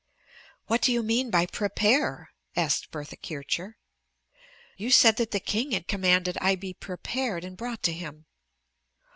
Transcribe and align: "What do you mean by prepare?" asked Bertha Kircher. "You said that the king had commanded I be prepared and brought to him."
"What 0.65 0.81
do 0.81 0.91
you 0.91 1.03
mean 1.03 1.29
by 1.29 1.45
prepare?" 1.45 2.31
asked 2.55 2.89
Bertha 2.89 3.15
Kircher. 3.17 3.77
"You 4.75 4.89
said 4.89 5.17
that 5.17 5.29
the 5.29 5.39
king 5.39 5.73
had 5.73 5.87
commanded 5.87 6.39
I 6.41 6.55
be 6.55 6.73
prepared 6.73 7.43
and 7.43 7.55
brought 7.55 7.83
to 7.83 7.93
him." 7.93 8.25